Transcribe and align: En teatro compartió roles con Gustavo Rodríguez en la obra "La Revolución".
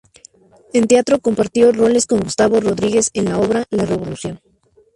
En 0.73 0.87
teatro 0.87 1.19
compartió 1.19 1.71
roles 1.71 2.07
con 2.07 2.21
Gustavo 2.21 2.59
Rodríguez 2.59 3.11
en 3.13 3.25
la 3.25 3.37
obra 3.37 3.65
"La 3.69 3.85
Revolución". 3.85 4.39